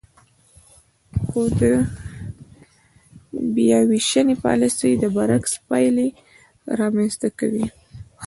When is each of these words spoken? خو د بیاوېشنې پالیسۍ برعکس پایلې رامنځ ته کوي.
خو 1.25 1.41
د 1.59 1.61
بیاوېشنې 3.53 4.35
پالیسۍ 4.43 4.91
برعکس 5.15 5.53
پایلې 5.67 6.07
رامنځ 6.79 7.13
ته 7.21 7.27
کوي. 7.39 7.65